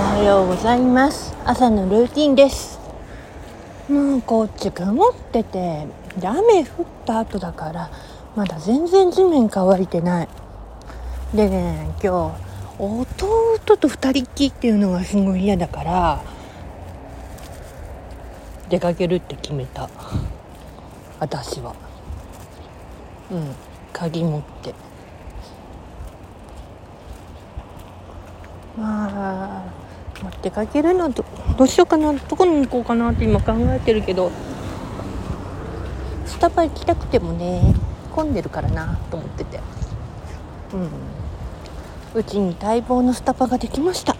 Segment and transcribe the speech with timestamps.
[0.00, 1.36] はようございます。
[1.44, 2.80] 朝のルーティンです。
[3.88, 5.86] もうこっち曇ってて
[6.18, 7.92] で雨降った後だから
[8.34, 10.28] まだ全然地面乾いてない。
[11.32, 12.36] でね今
[12.78, 16.37] 日弟と二人っきりっていうのがすごい嫌だから
[18.68, 19.88] 出かけるって決めた。
[21.20, 21.74] 私は。
[23.30, 23.54] うん。
[23.92, 24.74] 鍵持って。
[28.76, 29.64] まあ
[30.22, 31.24] 持ってかけるのど
[31.56, 32.12] どうしようかな。
[32.12, 34.30] どこに行こうかなって今考えてるけど。
[36.26, 37.74] スタバ行きたくてもね
[38.14, 39.60] 混んでるからなと思ってて。
[40.74, 40.90] うん。
[42.14, 44.14] うちに待望のスタバができました。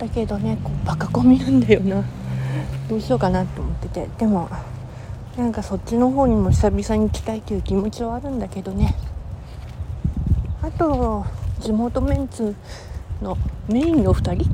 [0.00, 2.02] だけどねこうバカ込みなんだよな。
[2.88, 4.08] どうしようかなと思ってて。
[4.18, 4.48] でも
[5.36, 8.96] なんかそっちの方にも久々に来たいという気持ちはあるんだけどね。
[10.62, 11.26] あと
[11.60, 12.56] 地元メンツ
[13.20, 13.36] の
[13.68, 14.48] メインの2人？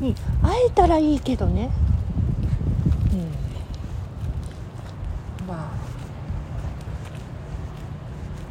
[0.00, 1.70] に会えたらいいけどね。
[3.12, 3.20] うん。
[5.48, 5.70] まあ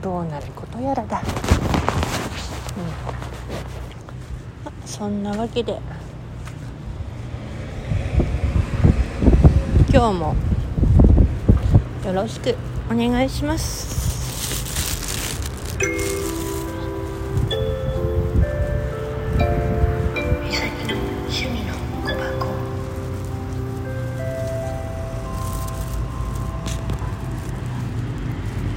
[0.01, 1.21] どうなることやらだ。
[3.21, 3.26] うん。
[4.87, 5.77] そんなわけで。
[9.91, 10.35] 今日も
[12.05, 12.55] よろしく
[12.89, 13.97] お願いします。